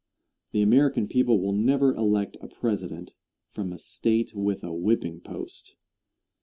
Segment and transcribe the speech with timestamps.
[0.51, 3.13] The American people will never elect a President
[3.51, 5.75] from a State with a whipping post.